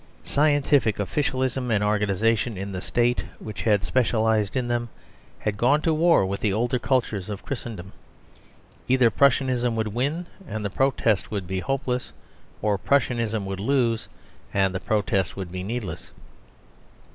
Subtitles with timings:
[0.25, 4.89] Scientific officialism and organisation in the State which had specialised in them,
[5.37, 7.93] had gone to war with the older culture of Christendom.
[8.87, 12.13] Either Prussianism would win and the protest would be hopeless,
[12.63, 14.07] or Prussianism would lose
[14.55, 16.09] and the protest would be needless.